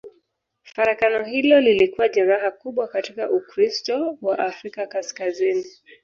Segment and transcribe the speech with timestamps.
[0.63, 5.65] Farakano hilo lilikuwa jeraha kubwa katika Ukristo wa Afrika Kaskazini.